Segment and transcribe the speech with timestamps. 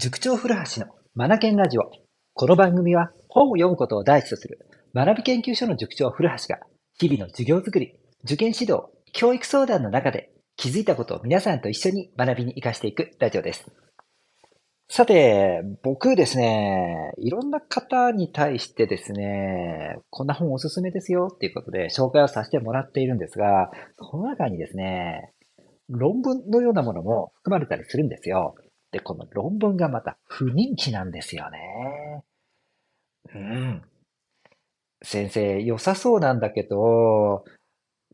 [0.00, 1.82] 塾長古橋のマナケンラジオ。
[2.32, 6.60] この番組は本を読むことを第一とする学び研究所の塾長古橋が
[6.98, 7.92] 日々の授業づくり、
[8.24, 13.66] 受験指導、教育相談の中で気づいたことを皆さんと一緒に学びに活かしていくラジオです。
[14.88, 25.34] さて、僕ですね、いろんな方に対してですね、こんな本おすすめですよっていうことで紹介をさせてもらっているんですが、その中にですね、
[25.90, 28.54] 論文のようなものも含まれたりするんですよ。
[28.92, 32.24] で、この論文がまた不人気なんですよね。
[33.34, 33.82] うん。
[35.02, 37.44] 先生、良さそうなんだけど、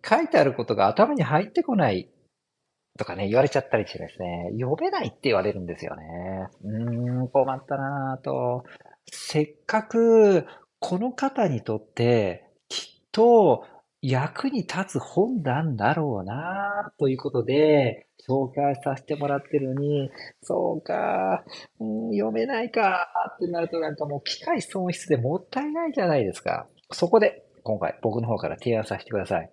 [0.09, 2.09] 書いてあることが頭に入ってこない
[2.99, 6.49] とかね、言われちゃったりしてですね、読めないって言われるんですよね。
[6.63, 8.65] うーん、困ったなぁと。
[9.11, 10.47] せっかく、
[10.79, 13.65] この方にとって、きっと
[14.03, 20.11] 役に立つ本なんだろうなぁということで、紹介させてもらってるのに、
[20.43, 21.45] そうか、
[21.81, 26.67] うん、読めないかってなるとなんかもう機械損失でもったいないじゃないですか。
[26.93, 29.51] そこで、今回僕の方から提案させてください。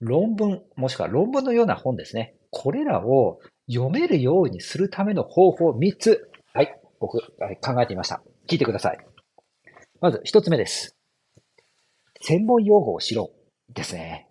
[0.00, 2.34] 論文、もしくは論文のような本ですね。
[2.50, 3.38] これらを
[3.70, 6.30] 読めるようにするための方法3つ。
[6.52, 8.22] はい、僕、はい、考えてみました。
[8.48, 8.98] 聞いてください。
[10.00, 10.96] まず1つ目です。
[12.22, 13.39] 専門用語を知ろう
[13.74, 14.28] ですね。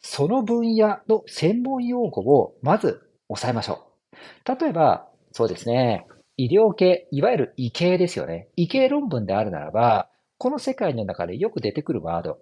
[0.00, 4.60] その分野の専門用語をまず抑えましょう。
[4.60, 6.06] 例えば、そうですね。
[6.36, 8.48] 医療系、いわゆる医系ですよね。
[8.56, 12.38] 医系論文であるならば、この世界の中でよく出てくるワード。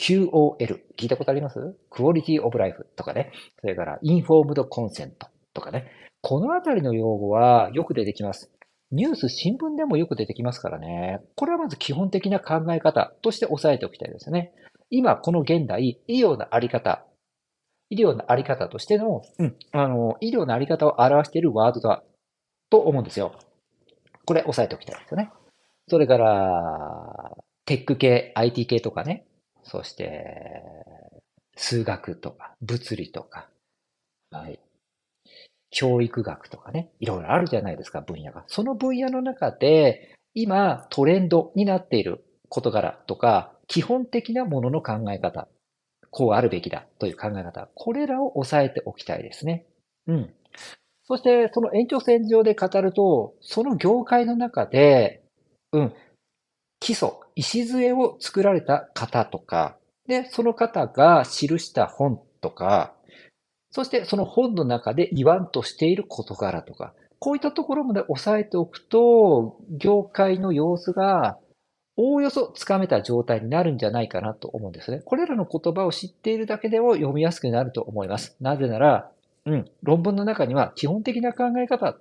[0.00, 0.80] QOL。
[0.96, 1.76] 聞いたことあります？
[1.90, 3.32] クオリティオブライフとかね。
[3.60, 5.90] それからインフォームドコンセントとかね。
[6.22, 8.50] このあたりの用語はよく出てきます。
[8.90, 11.20] ニュース、新聞でもよく出てきますからね。
[11.34, 14.52] これはまず基本的な考え方として押さえておきたいですね。
[14.90, 17.04] 今、この現代、医療のあり方、
[17.90, 22.02] 医療のあり方としての、うん、あの、医療のあり方を表しているワードだ
[22.70, 23.34] と思うんですよ。
[24.24, 25.30] これ押さえておきたいですよね。
[25.88, 29.26] それから、テック系、IT 系とかね。
[29.62, 30.62] そして、
[31.56, 33.48] 数学とか、物理とか、
[34.30, 34.58] はい。
[35.70, 36.90] 教育学とかね。
[37.00, 38.44] いろいろあるじゃないですか、分野が。
[38.46, 45.46] その分野の中で、今、トレンドになっている事柄とか、基本的なものの考え方
[46.10, 47.68] こうあるべきだという考え方。
[47.74, 49.66] これらを押さえておきたいですね。
[50.06, 50.34] うん。
[51.04, 55.22] そして、その延長線上で語ると、その業界の中で、
[55.72, 55.94] うん、
[56.80, 62.94] 基礎、礎を作られた方とか、で、その方が記した本とか、
[63.70, 71.38] そしてその本の中で言わんとしている事柄とか、こういったところまで押さえておくと、業界の様子が
[72.00, 75.02] おおよそつかめた状態になるんじゃないかなと思うんですね。
[75.04, 78.36] これらの言葉を知っているだけでも読みやすくなると思います。
[78.40, 79.10] なぜなら、
[79.46, 81.98] うん、論文の中には基本的な考え方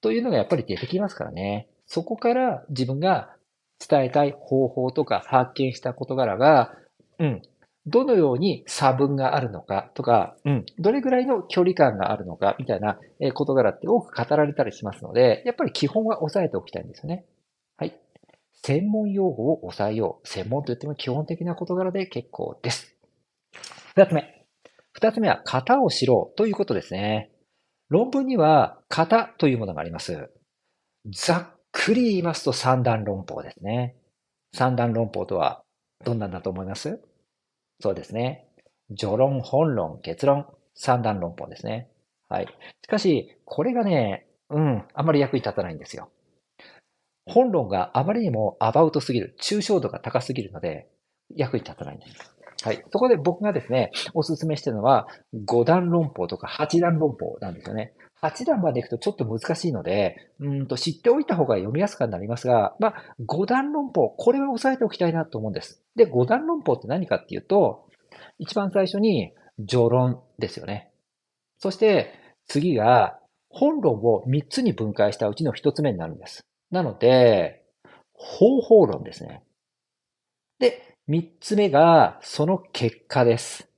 [0.00, 1.68] というのがやっぱり出てきますからね。
[1.86, 3.30] そこから自分が
[3.78, 6.74] 伝えたい方法とか発見した事柄が、
[7.20, 7.42] うん、
[7.86, 12.98] どのように差分があるのかとか、うん、どれぐらいの距離感があるのかみたいな
[13.34, 17.24] 事柄って多く語られたりしますので、やっぱり基本は押さえておきたいんですよね。
[17.76, 17.94] はい。
[18.62, 20.28] 専門用語を抑えよう。
[20.28, 22.96] 専門といっても基本的な事柄で結構です。
[23.94, 24.46] 二つ目。
[24.92, 27.30] 二つ目は型を知ろうということですね。
[27.90, 30.30] 論文には型というものがあります。
[31.12, 33.96] ざっくり言いますと三段論法ですね。
[34.54, 35.62] 三段論法とは
[36.04, 37.00] どんなんだと思います？
[37.80, 38.46] そうですね。
[38.96, 41.90] 序論、本論、結論、三段論法ですね。
[42.28, 42.48] はい。
[42.82, 46.08] しかし、これがね、うん、あまり役に立たないんですよ。
[47.26, 50.88] 本論があまりにもアバウトすぎる、抽象度が高すぎるので、
[51.34, 52.34] 役に立たないんです。
[52.62, 52.82] はい。
[52.92, 55.06] そこで僕がですね、おすすめしてるのは、
[55.46, 57.94] 5段論法とか8段論法なんですよね。
[58.22, 65.82] 8段まで行くとちょっと難しいので、うんと知っておいた方が読みやすくなりますが、まあ、5段論法、これを押さえておきたいなと思うんです。
[65.94, 67.86] で、5段論法って何かっていうと、
[68.38, 69.32] 一番最初に
[69.68, 70.90] 序論ですよね。
[71.58, 72.12] そして
[72.46, 73.18] 次が
[73.48, 76.44] 本論を3つに分解したうちの1つ目になるんです。
[76.70, 77.64] なので、
[78.14, 79.42] 方法論ですね。
[80.58, 83.68] で、三つ目がその結果です。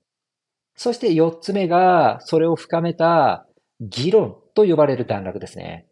[0.77, 3.47] そして四つ目がそれを深めた
[3.81, 5.87] 議論と呼ばれる段落ですね。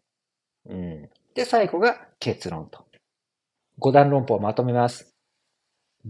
[0.69, 1.09] うん。
[1.33, 2.85] で、最後が結論と。
[3.79, 5.13] 五段論法をまとめます。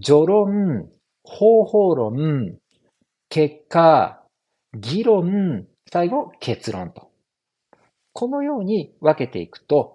[0.01, 0.89] 序論、
[1.23, 2.57] 方法論、
[3.29, 4.21] 結果、
[4.73, 7.09] 議論、最後結論と。
[8.13, 9.94] このように分けていくと、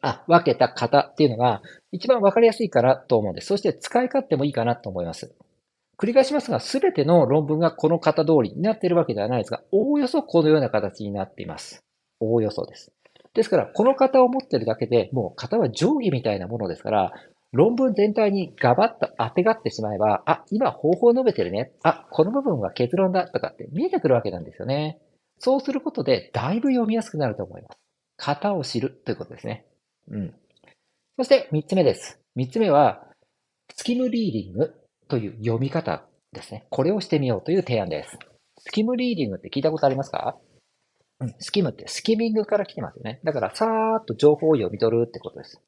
[0.00, 1.62] あ、分けた型っていうのが
[1.92, 3.48] 一番分かりやすいかなと思うんです。
[3.48, 5.34] そして使い勝手もいいかなと思います。
[5.98, 11.84] 繰り返しますが、すべての論文がこの型通りになっているわけではないですが、おおよそこのような形になっています。
[12.20, 12.92] おおよそです。
[13.34, 17.12] ですから、この型を持ってるだけでもう型は定規みたいなものですから、
[17.52, 21.72] 論文全体にガバッと当てがってしまえば、あ、今方法を述べてるね。
[21.82, 25.00] あ、この部分は結論だとかって見えてくるわけなんですよね。
[25.38, 27.78] そうすることで、だいぶ読みやすくなると思います。
[28.16, 29.66] 型を知るということですね。
[30.10, 30.34] うん。
[31.16, 32.18] そして三つ目です。
[32.34, 33.06] 三つ目は、
[33.74, 34.74] スキムリーディング
[35.08, 36.66] という読み方ですね。
[36.70, 38.18] これをしてみようという提案です。
[38.58, 40.36] スキムリーディングって聞いたことありますか？
[41.20, 43.20] うん、スキムってスキミングから来てますよね。
[43.24, 45.60] だから、さーっと情報を読み取るってことです。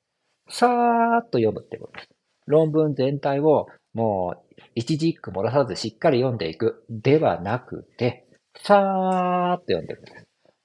[0.49, 2.09] さーっと読むってことです。
[2.47, 10.03] 論文全体をもう一字一句漏らさずしっかり読んでいくではなくて、さーっと読んでいく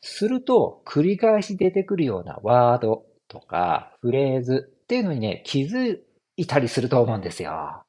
[0.01, 6.00] すると、繰り返し出てくるようなワードとかフレーズっていうのにね、気づ
[6.38, 7.83] いたりすると思うんですよ。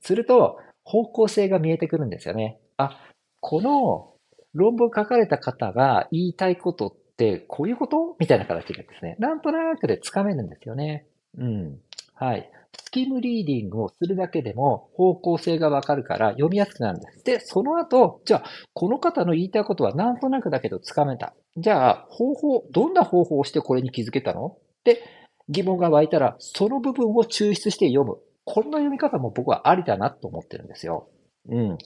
[0.00, 2.60] すると、方向性が見えてくるんですよね。
[2.76, 3.00] あ、
[3.40, 4.14] この
[4.54, 8.16] 論文書かれた方が言いたいことってこういうこと？
[8.18, 11.06] みたいな形でですね、なんとなくでつかめるんですよね。
[11.38, 11.80] うん。
[12.14, 12.50] はい。
[12.84, 17.24] スキムリーディングをするだけでも方向性がわかるから読みやすくなるんです。
[17.24, 21.34] で、その後、じゃあ、この方の言いたいことはなんとなくだけどつかめた。
[21.56, 24.46] じゃあ、方法、どんな方法をしてこれに気づけたの？
[24.46, 25.02] って
[25.48, 28.18] 疑問が湧いたら、その部分を抽出して読む。
[28.44, 31.08] こんな読み方も僕はありだなと思ってるんですよ。
[31.48, 31.78] うん。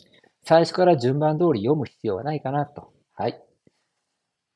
[0.45, 2.93] 最初から順番通り読む必要はないかなと。
[3.15, 3.43] はい。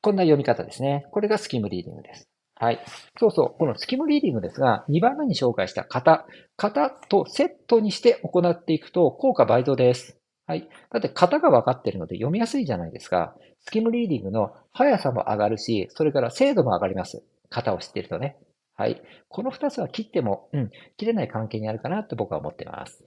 [0.01, 1.07] こんな読み方ですね。
[1.11, 2.29] これがスキムリーディングです。
[2.57, 2.79] はい。
[3.19, 3.59] そうそう。
[3.59, 6.25] このスキムリーディングですが、2番目に紹介した型。
[6.57, 10.17] 型とセットにして行っていくと効果倍増です。
[10.47, 10.69] はい。
[10.91, 13.35] だって型が分かってるので読みやすいじゃないですか。
[13.59, 17.23] スキムリーディングの速さも上がるし、それから精度も上がります。
[17.49, 18.37] 型を知っているとね。
[18.75, 19.01] はい。
[19.27, 23.03] この2つは切っても、うん、切れない関係にあるかなと僕は思っています。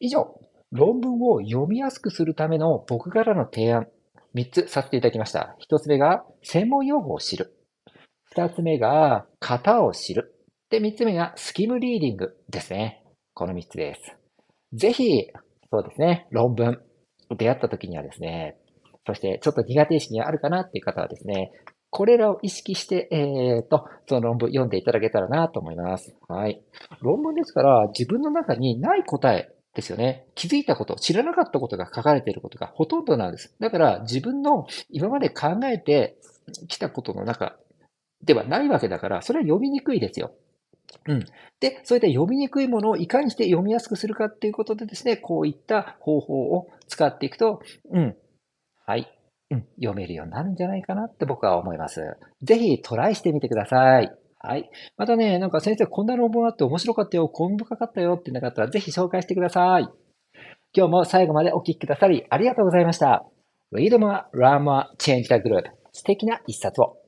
[0.00, 0.40] 以上、
[0.72, 3.86] 論文を読みやすくするための僕からの提案、
[4.34, 5.56] 3つさせていただきました。
[5.68, 7.53] 1つ目が、専門用語を知る。
[8.36, 10.34] 2つ目が、型を知る。
[10.70, 13.04] で、3つ目が、スキムリーディングですね。
[13.32, 14.16] この3つです。
[14.72, 15.26] ぜひ、
[15.70, 16.80] そうですね、論文、
[17.36, 18.56] 出会った時にはですね、
[19.06, 21.52] そしてちょっと苦手意識があるかなっていう方はですね、
[21.90, 26.16] これらを意識して、えっ、と、その論文読んでいただけたらなと思います。
[26.28, 26.60] はい。
[27.00, 30.26] 論文ですから、自分の中にない答えですよね。
[30.34, 33.54] 気づいたこと、知らなかったことが書かれていることがほとんどなんです。
[33.60, 36.16] だから自分の今まで考えて
[36.66, 37.56] きたことの中
[38.24, 40.32] ではないわけだから、それは読みにくいですよ。
[41.06, 41.24] うん。
[41.60, 47.60] で、そういった読みにくいものをいかにして読みやすくするかっていうことでですね、こういった方法を使っていくと、
[47.90, 48.16] うん。
[48.86, 49.08] はい。
[49.50, 49.66] うん。
[49.76, 52.00] 読めるようになるんじゃないかなって僕は思います。
[52.42, 54.12] ぜひトライしてみてください。
[54.38, 54.70] はい。
[54.96, 59.88] またね、なんか先生こんな論文あって面白かったよ、興味深かったよってなかったらぜひ紹介してください。
[60.76, 63.24] 今日も最後までお聞きくださりありがとうございました。
[63.72, 65.64] Read more, learn more, change the group.
[65.92, 67.03] 素敵な一冊を。